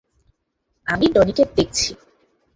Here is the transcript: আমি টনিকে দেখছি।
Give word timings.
আমি 0.87 1.05
টনিকে 1.07 1.43
দেখছি। 1.55 1.89